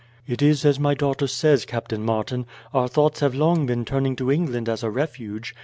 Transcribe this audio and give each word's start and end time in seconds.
"It 0.25 0.41
is 0.41 0.65
as 0.65 0.79
my 0.79 0.95
daughter 0.95 1.27
says, 1.27 1.63
Captain 1.63 2.03
Martin; 2.03 2.47
our 2.73 2.87
thoughts 2.87 3.19
have 3.19 3.35
long 3.35 3.67
been 3.67 3.85
turning 3.85 4.15
to 4.15 4.31
England 4.31 4.67
as 4.67 4.81
a 4.81 4.89
refuge. 4.89 5.55